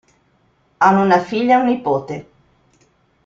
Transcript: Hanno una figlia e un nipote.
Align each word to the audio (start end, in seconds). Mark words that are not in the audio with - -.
Hanno 0.77 1.03
una 1.03 1.19
figlia 1.21 1.59
e 1.59 1.61
un 1.61 1.67
nipote. 1.67 2.29